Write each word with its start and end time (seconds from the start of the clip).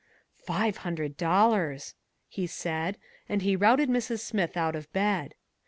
"Five 0.41 0.77
hundred 0.77 1.15
dollars!" 1.15 1.93
he 2.27 2.47
said, 2.47 2.97
and 3.29 3.43
he 3.43 3.55
routed 3.55 3.87
Mrs. 3.89 4.21
Smith 4.21 4.57
out 4.57 4.75
of 4.75 4.91
bed. 4.91 5.35